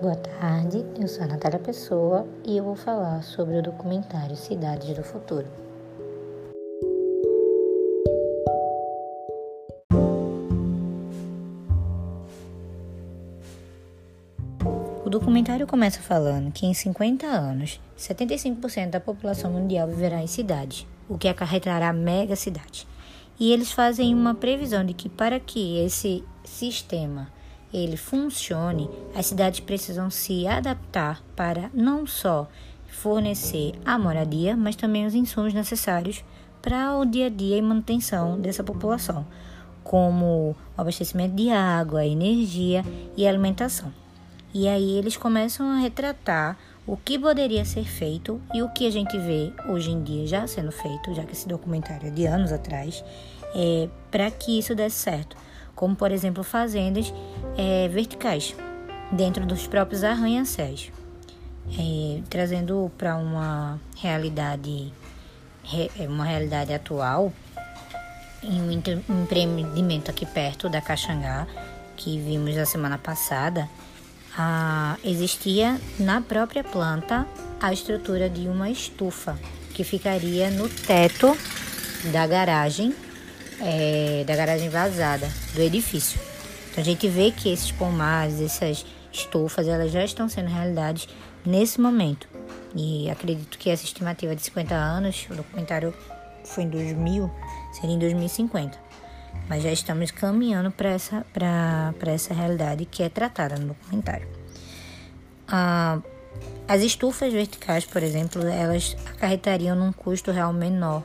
Boa 0.00 0.16
tarde, 0.16 0.82
eu 0.98 1.06
sou 1.06 1.24
a 1.24 1.26
Natália 1.26 1.58
Pessoa 1.58 2.26
e 2.42 2.56
eu 2.56 2.64
vou 2.64 2.74
falar 2.74 3.22
sobre 3.22 3.58
o 3.58 3.62
documentário 3.62 4.34
Cidades 4.34 4.96
do 4.96 5.02
Futuro. 5.02 5.46
O 15.04 15.10
documentário 15.10 15.66
começa 15.66 16.00
falando 16.00 16.50
que 16.50 16.64
em 16.64 16.72
50 16.72 17.26
anos, 17.26 17.78
75% 17.98 18.88
da 18.88 19.00
população 19.00 19.50
mundial 19.50 19.86
viverá 19.86 20.22
em 20.22 20.26
cidades, 20.26 20.86
o 21.10 21.18
que 21.18 21.28
acarretará 21.28 21.92
mega 21.92 22.34
cidades. 22.36 22.86
E 23.38 23.52
eles 23.52 23.70
fazem 23.70 24.14
uma 24.14 24.34
previsão 24.34 24.82
de 24.82 24.94
que 24.94 25.10
para 25.10 25.38
que 25.38 25.78
esse 25.84 26.24
sistema 26.42 27.28
ele 27.72 27.96
funcione, 27.96 28.90
as 29.14 29.26
cidades 29.26 29.60
precisam 29.60 30.10
se 30.10 30.46
adaptar 30.46 31.22
para 31.36 31.70
não 31.72 32.06
só 32.06 32.48
fornecer 32.88 33.72
a 33.84 33.98
moradia, 33.98 34.56
mas 34.56 34.76
também 34.76 35.06
os 35.06 35.14
insumos 35.14 35.54
necessários 35.54 36.24
para 36.60 36.96
o 36.96 37.04
dia 37.04 37.26
a 37.26 37.30
dia 37.30 37.56
e 37.56 37.62
manutenção 37.62 38.38
dessa 38.38 38.62
população, 38.62 39.24
como 39.82 40.50
o 40.76 40.80
abastecimento 40.80 41.34
de 41.34 41.50
água, 41.50 42.04
energia 42.04 42.84
e 43.16 43.26
alimentação. 43.26 43.92
E 44.52 44.66
aí 44.68 44.98
eles 44.98 45.16
começam 45.16 45.70
a 45.70 45.76
retratar 45.76 46.58
o 46.86 46.96
que 46.96 47.18
poderia 47.18 47.64
ser 47.64 47.84
feito 47.84 48.40
e 48.52 48.62
o 48.62 48.68
que 48.70 48.86
a 48.86 48.90
gente 48.90 49.16
vê 49.16 49.52
hoje 49.68 49.92
em 49.92 50.02
dia 50.02 50.26
já 50.26 50.46
sendo 50.46 50.72
feito, 50.72 51.14
já 51.14 51.24
que 51.24 51.32
esse 51.32 51.46
documentário 51.46 52.08
é 52.08 52.10
de 52.10 52.26
anos 52.26 52.50
atrás, 52.50 53.04
é, 53.54 53.88
para 54.10 54.28
que 54.30 54.58
isso 54.58 54.74
desse 54.74 54.96
certo 54.96 55.36
como 55.80 55.96
por 55.96 56.12
exemplo 56.12 56.44
fazendas 56.44 57.10
é, 57.56 57.88
verticais 57.88 58.54
dentro 59.10 59.46
dos 59.46 59.66
próprios 59.66 60.04
arranha-céus, 60.04 60.92
é, 61.72 62.20
trazendo 62.28 62.92
para 62.98 63.16
uma 63.16 63.80
realidade 63.96 64.92
é, 65.72 66.06
uma 66.06 66.26
realidade 66.26 66.74
atual 66.74 67.32
em 68.42 68.60
um 68.60 68.70
empreendimento 68.70 70.10
aqui 70.10 70.26
perto 70.26 70.68
da 70.68 70.82
Caxangá 70.82 71.46
que 71.96 72.18
vimos 72.18 72.54
na 72.54 72.66
semana 72.66 72.98
passada 72.98 73.66
a, 74.36 74.98
existia 75.02 75.80
na 75.98 76.20
própria 76.20 76.62
planta 76.62 77.26
a 77.58 77.72
estrutura 77.72 78.28
de 78.28 78.46
uma 78.48 78.68
estufa 78.68 79.38
que 79.72 79.82
ficaria 79.82 80.50
no 80.50 80.68
teto 80.68 81.34
da 82.12 82.26
garagem 82.26 82.94
é, 83.60 84.24
da 84.26 84.34
garagem 84.34 84.68
vazada 84.68 85.28
do 85.54 85.60
edifício. 85.60 86.20
Então 86.70 86.82
a 86.82 86.84
gente 86.84 87.08
vê 87.08 87.30
que 87.30 87.52
esses 87.52 87.72
pomares, 87.72 88.40
essas 88.40 88.86
estufas, 89.12 89.66
elas 89.66 89.90
já 89.90 90.04
estão 90.04 90.28
sendo 90.28 90.48
realidades 90.48 91.08
nesse 91.44 91.80
momento. 91.80 92.28
E 92.74 93.10
acredito 93.10 93.58
que 93.58 93.68
essa 93.68 93.84
estimativa 93.84 94.34
de 94.34 94.42
50 94.42 94.74
anos, 94.74 95.26
o 95.30 95.34
documentário 95.34 95.92
foi 96.44 96.64
em 96.64 96.68
2000, 96.68 97.30
seria 97.72 97.96
em 97.96 97.98
2050. 97.98 98.78
Mas 99.48 99.62
já 99.62 99.72
estamos 99.72 100.10
caminhando 100.10 100.70
para 100.70 100.90
essa, 100.90 101.26
essa 102.06 102.34
realidade 102.34 102.84
que 102.84 103.02
é 103.02 103.08
tratada 103.08 103.56
no 103.56 103.68
documentário. 103.68 104.28
Ah, 105.48 106.00
as 106.68 106.82
estufas 106.82 107.32
verticais, 107.32 107.84
por 107.84 108.02
exemplo, 108.02 108.46
elas 108.46 108.96
acarretariam 109.06 109.74
num 109.74 109.92
custo 109.92 110.30
real 110.30 110.52
menor 110.52 111.02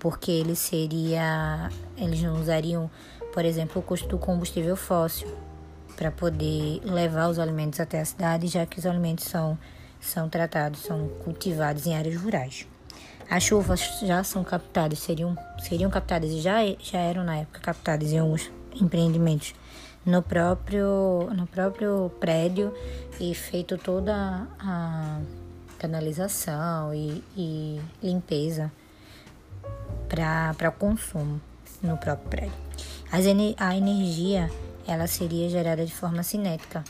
porque 0.00 0.30
ele 0.30 0.56
seria, 0.56 1.70
eles 1.96 2.20
não 2.22 2.40
usariam, 2.40 2.90
por 3.32 3.44
exemplo, 3.44 3.80
o 3.80 3.84
custo 3.84 4.08
do 4.08 4.18
combustível 4.18 4.74
fóssil 4.74 5.28
para 5.94 6.10
poder 6.10 6.80
levar 6.82 7.28
os 7.28 7.38
alimentos 7.38 7.78
até 7.78 8.00
a 8.00 8.04
cidade, 8.04 8.46
já 8.48 8.64
que 8.64 8.78
os 8.78 8.86
alimentos 8.86 9.26
são, 9.26 9.56
são 10.00 10.28
tratados, 10.28 10.80
são 10.80 11.08
cultivados 11.22 11.86
em 11.86 11.94
áreas 11.94 12.16
rurais. 12.16 12.66
As 13.28 13.44
chuvas 13.44 14.00
já 14.02 14.24
são 14.24 14.42
captadas, 14.42 14.98
seriam, 14.98 15.36
seriam 15.60 15.90
captadas 15.90 16.30
e 16.30 16.40
já, 16.40 16.60
já 16.80 16.98
eram 16.98 17.22
na 17.22 17.36
época 17.36 17.60
captadas 17.60 18.10
em 18.10 18.18
alguns 18.18 18.50
empreendimentos 18.74 19.54
no 20.04 20.22
próprio, 20.22 21.28
no 21.36 21.46
próprio 21.46 22.10
prédio 22.18 22.74
e 23.20 23.34
feito 23.34 23.76
toda 23.76 24.48
a 24.58 25.20
canalização 25.78 26.94
e, 26.94 27.22
e 27.36 27.80
limpeza 28.02 28.72
para 30.10 30.70
consumo 30.72 31.40
no 31.80 31.96
próprio 31.96 32.28
prédio. 32.28 32.52
a 33.56 33.76
energia 33.76 34.50
ela 34.86 35.06
seria 35.06 35.48
gerada 35.48 35.86
de 35.86 35.94
forma 35.94 36.22
cinética, 36.22 36.84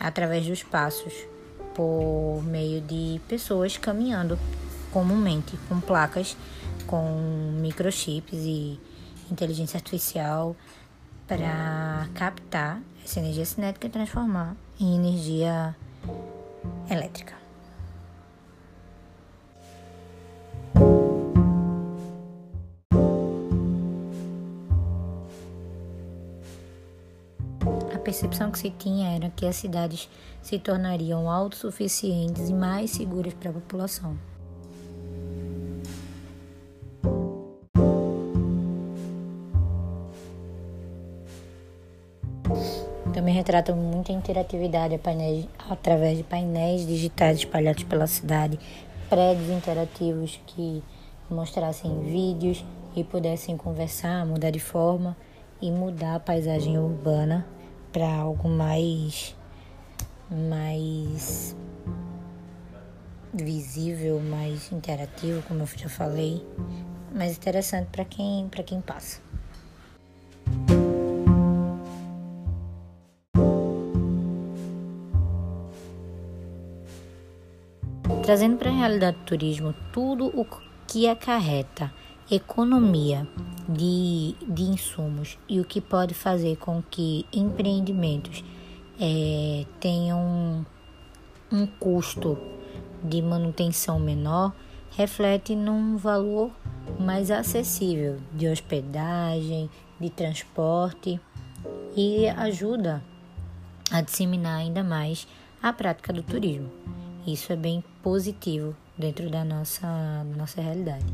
através 0.00 0.44
dos 0.46 0.62
passos, 0.62 1.14
por 1.74 2.42
meio 2.44 2.80
de 2.80 3.20
pessoas 3.28 3.76
caminhando 3.76 4.38
comumente 4.92 5.56
com 5.68 5.80
placas 5.80 6.36
com 6.86 7.56
microchips 7.60 8.38
e 8.40 8.80
inteligência 9.30 9.78
artificial 9.78 10.54
para 11.26 12.06
captar 12.14 12.80
essa 13.04 13.20
energia 13.20 13.44
cinética 13.44 13.86
e 13.86 13.90
transformar 13.90 14.56
em 14.78 14.94
energia 14.94 15.74
elétrica. 16.90 17.43
Percepção 28.14 28.52
que 28.52 28.60
se 28.60 28.70
tinha 28.70 29.16
era 29.16 29.28
que 29.28 29.44
as 29.44 29.56
cidades 29.56 30.08
se 30.40 30.56
tornariam 30.56 31.28
autossuficientes 31.28 32.48
e 32.48 32.54
mais 32.54 32.92
seguras 32.92 33.34
para 33.34 33.50
a 33.50 33.52
população. 33.52 34.16
Também 43.12 43.34
retrata 43.34 43.74
muita 43.74 44.12
interatividade 44.12 44.94
através 45.68 46.16
de 46.16 46.22
painéis 46.22 46.86
digitais 46.86 47.38
espalhados 47.38 47.82
pela 47.82 48.06
cidade, 48.06 48.60
prédios 49.08 49.50
interativos 49.50 50.40
que 50.46 50.84
mostrassem 51.28 52.00
vídeos 52.02 52.64
e 52.94 53.02
pudessem 53.02 53.56
conversar, 53.56 54.24
mudar 54.24 54.50
de 54.50 54.60
forma 54.60 55.16
e 55.60 55.68
mudar 55.68 56.14
a 56.14 56.20
paisagem 56.20 56.78
urbana 56.78 57.44
para 57.94 58.12
algo 58.12 58.48
mais 58.48 59.36
mais 60.28 61.56
visível, 63.32 64.20
mais 64.20 64.72
interativo, 64.72 65.42
como 65.46 65.62
eu 65.62 65.66
já 65.76 65.88
falei, 65.88 66.44
mais 67.14 67.36
interessante 67.36 67.86
para 67.92 68.04
quem 68.04 68.48
para 68.48 68.64
quem 68.64 68.80
passa. 68.80 69.22
Trazendo 78.24 78.56
para 78.56 78.70
a 78.70 78.74
realidade 78.74 79.18
do 79.18 79.24
turismo 79.24 79.72
tudo 79.92 80.32
o 80.34 80.44
que 80.88 81.08
acarreta 81.08 81.92
economia 82.28 83.28
de, 83.68 84.34
de 84.46 84.62
insumos 84.62 85.38
e 85.48 85.60
o 85.60 85.64
que 85.64 85.80
pode 85.80 86.14
fazer 86.14 86.56
com 86.56 86.82
que 86.82 87.26
empreendimentos 87.32 88.44
é, 89.00 89.64
tenham 89.80 90.64
um, 91.50 91.66
custo 91.66 92.38
de 93.02 93.20
manutenção 93.22 93.98
menor 93.98 94.54
reflete 94.90 95.56
num 95.56 95.96
valor 95.96 96.50
mais 96.98 97.30
acessível 97.30 98.18
de 98.32 98.46
hospedagem, 98.48 99.68
de 99.98 100.10
transporte 100.10 101.20
e 101.96 102.28
ajuda 102.28 103.02
a 103.90 104.00
disseminar 104.00 104.58
ainda 104.58 104.82
mais 104.82 105.26
a 105.62 105.72
prática 105.72 106.12
do 106.12 106.22
turismo. 106.22 106.70
Isso 107.26 107.52
é 107.52 107.56
bem 107.56 107.82
positivo 108.02 108.76
dentro 108.98 109.30
da 109.30 109.44
nossa, 109.44 110.24
nossa 110.36 110.60
realidade. 110.60 111.06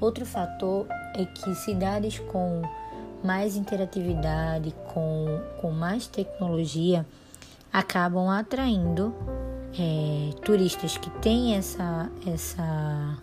Outro 0.00 0.26
fator 0.26 0.86
é 1.14 1.24
que 1.24 1.54
cidades 1.54 2.18
com 2.18 2.62
mais 3.22 3.56
interatividade, 3.56 4.74
com, 4.92 5.40
com 5.60 5.70
mais 5.70 6.06
tecnologia, 6.06 7.06
acabam 7.72 8.28
atraindo 8.28 9.14
é, 9.78 10.30
turistas 10.42 10.96
que 10.98 11.10
têm 11.20 11.56
essa, 11.56 12.10
essa, 12.26 13.18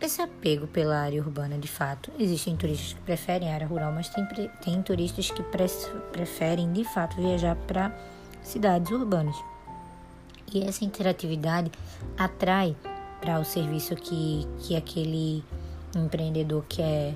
esse 0.00 0.22
apego 0.22 0.66
pela 0.66 0.98
área 0.98 1.20
urbana 1.20 1.58
de 1.58 1.68
fato. 1.68 2.10
Existem 2.18 2.56
turistas 2.56 2.94
que 2.94 3.00
preferem 3.02 3.50
a 3.50 3.54
área 3.54 3.66
rural, 3.66 3.92
mas 3.92 4.08
tem, 4.08 4.26
tem 4.62 4.82
turistas 4.82 5.30
que 5.30 5.42
pre, 5.42 5.66
preferem 6.12 6.72
de 6.72 6.84
fato 6.84 7.16
viajar 7.16 7.56
para 7.66 7.94
cidades 8.42 8.90
urbanas. 8.90 9.36
E 10.52 10.62
essa 10.64 10.84
interatividade 10.84 11.70
atrai 12.18 12.74
para 13.20 13.38
o 13.38 13.44
serviço 13.44 13.94
que, 13.94 14.46
que 14.60 14.74
aquele 14.74 15.44
empreendedor 15.94 16.64
quer 16.68 17.14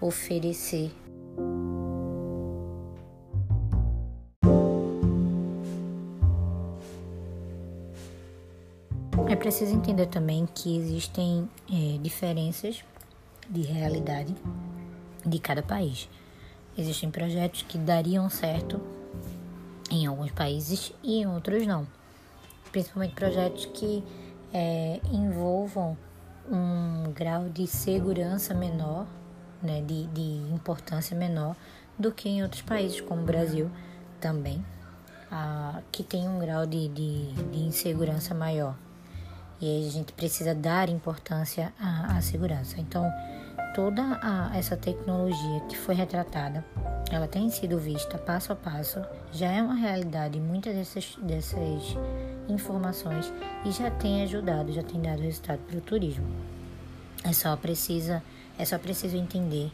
oferecer. 0.00 0.90
É 9.28 9.36
preciso 9.36 9.72
entender 9.74 10.06
também 10.06 10.48
que 10.52 10.76
existem 10.76 11.48
é, 11.70 11.98
diferenças 11.98 12.82
de 13.48 13.62
realidade 13.62 14.34
de 15.24 15.38
cada 15.38 15.62
país. 15.62 16.08
Existem 16.76 17.10
projetos 17.10 17.62
que 17.62 17.78
dariam 17.78 18.28
certo 18.28 18.80
em 19.90 20.06
alguns 20.06 20.30
países 20.32 20.92
e 21.02 21.20
em 21.20 21.26
outros 21.26 21.66
não. 21.66 21.86
Principalmente 22.72 23.14
projetos 23.14 23.66
que 23.66 24.02
é, 24.52 25.00
envolvam 25.12 25.96
um 26.50 27.12
grau 27.12 27.48
de 27.48 27.66
segurança 27.66 28.54
menor, 28.54 29.06
né, 29.62 29.80
de, 29.82 30.06
de 30.08 30.52
importância 30.52 31.16
menor 31.16 31.54
do 31.98 32.10
que 32.10 32.28
em 32.28 32.42
outros 32.42 32.62
países, 32.62 33.00
como 33.00 33.22
o 33.22 33.24
Brasil 33.24 33.70
também, 34.20 34.64
ah, 35.30 35.80
que 35.92 36.02
tem 36.02 36.28
um 36.28 36.38
grau 36.38 36.66
de, 36.66 36.88
de, 36.88 37.32
de 37.32 37.58
insegurança 37.60 38.34
maior. 38.34 38.74
E 39.60 39.66
aí 39.66 39.86
a 39.86 39.90
gente 39.90 40.12
precisa 40.14 40.54
dar 40.54 40.88
importância 40.88 41.72
à, 41.78 42.16
à 42.16 42.22
segurança. 42.22 42.80
Então, 42.80 43.04
toda 43.74 44.02
a, 44.22 44.56
essa 44.56 44.76
tecnologia 44.76 45.60
que 45.68 45.76
foi 45.76 45.94
retratada, 45.94 46.64
ela 47.10 47.28
tem 47.28 47.50
sido 47.50 47.78
vista 47.78 48.16
passo 48.16 48.52
a 48.52 48.56
passo, 48.56 49.02
já 49.32 49.48
é 49.48 49.62
uma 49.62 49.74
realidade 49.74 50.40
muitas 50.40 50.74
dessas, 50.74 51.16
dessas 51.22 51.96
informações 52.50 53.32
e 53.64 53.70
já 53.70 53.90
tem 53.90 54.22
ajudado, 54.22 54.72
já 54.72 54.82
tem 54.82 55.00
dado 55.00 55.22
resultado 55.22 55.60
para 55.68 55.78
o 55.78 55.80
turismo. 55.80 56.26
É 57.24 57.32
só 57.32 57.56
precisa, 57.56 58.22
é 58.58 58.64
só 58.64 58.78
preciso 58.78 59.16
entender 59.16 59.70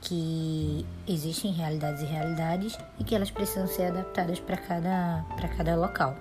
que 0.00 0.84
existem 1.08 1.52
realidades 1.52 2.02
e 2.02 2.06
realidades 2.06 2.78
e 2.98 3.04
que 3.04 3.14
elas 3.14 3.30
precisam 3.30 3.66
ser 3.66 3.84
adaptadas 3.84 4.38
para 4.38 4.56
cada, 4.56 5.24
cada 5.56 5.76
local. 5.76 6.14